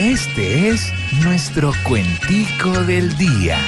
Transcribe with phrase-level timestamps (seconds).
[0.00, 0.90] Este es
[1.22, 3.58] nuestro cuentico del día.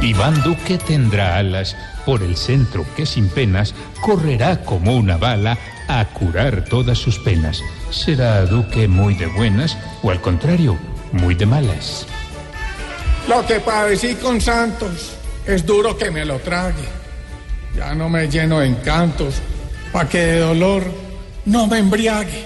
[0.00, 1.76] Iván Duque tendrá alas
[2.06, 5.58] por el centro que sin penas correrá como una bala
[5.88, 7.60] a curar todas sus penas.
[7.90, 10.78] ¿Será Duque muy de buenas o al contrario,
[11.10, 12.06] muy de malas?
[13.28, 16.84] Lo que padecí con Santos es duro que me lo trague.
[17.76, 19.42] Ya no me lleno de encantos,
[19.94, 20.82] pa' que de dolor
[21.46, 22.44] no me embriague.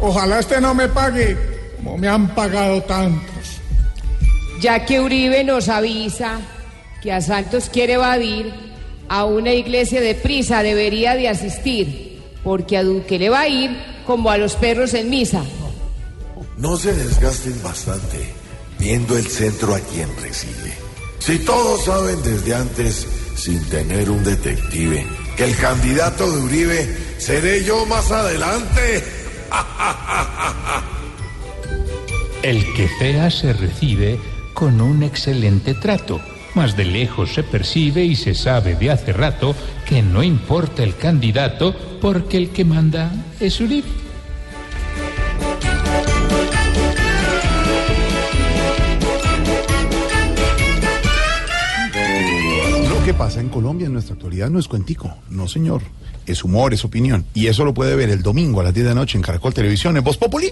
[0.00, 1.36] Ojalá este no me pague
[1.76, 3.60] como me han pagado tantos.
[4.60, 6.40] Ya que Uribe nos avisa
[7.00, 8.52] que a Santos quiere evadir,
[9.08, 13.70] a una iglesia de prisa debería de asistir, porque a Duque le va a ir
[14.04, 15.42] como a los perros en misa.
[16.56, 18.34] No se desgasten bastante
[18.78, 20.72] viendo el centro a quien recibe.
[21.20, 27.64] Si todos saben desde antes, sin tener un detective, que el candidato de Uribe seré
[27.64, 29.04] yo más adelante.
[32.42, 34.18] El que fea se recibe
[34.52, 36.20] con un excelente trato.
[36.54, 39.54] Más de lejos se percibe y se sabe de hace rato
[39.86, 43.88] que no importa el candidato porque el que manda es Uribe.
[53.22, 55.80] Pasa en Colombia en nuestra actualidad no es cuentico, no señor.
[56.26, 57.24] Es humor, es opinión.
[57.34, 59.54] Y eso lo puede ver el domingo a las 10 de la noche en Caracol
[59.54, 60.50] Televisión, en Voz Populi.